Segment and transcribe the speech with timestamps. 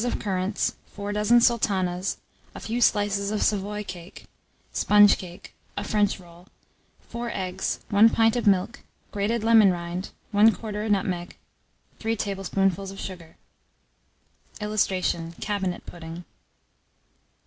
[0.03, 2.17] of currants, 4 dozen sultanas,
[2.55, 4.25] a few slices of Savoy cake,
[4.73, 6.47] sponge cake, a French roll,
[7.09, 8.79] 4 eggs, 1 pint of milk,
[9.11, 11.37] grated lemon rind, 1/4 nutmeg,
[11.99, 13.37] 3 table spoonfuls of sugar.
[14.59, 16.25] [Illustration: CABINET PUDDING.